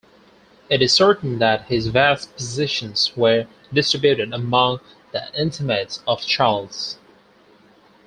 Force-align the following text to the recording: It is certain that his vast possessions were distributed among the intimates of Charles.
It 0.67 0.81
is 0.81 0.91
certain 0.91 1.37
that 1.37 1.65
his 1.67 1.85
vast 1.89 2.35
possessions 2.35 3.15
were 3.15 3.45
distributed 3.71 4.33
among 4.33 4.79
the 5.11 5.29
intimates 5.39 6.01
of 6.07 6.21
Charles. 6.25 6.97